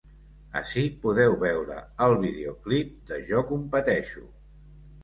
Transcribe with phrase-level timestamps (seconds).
[0.61, 4.29] Ací podeu veure el videoclip de Jo competeixo.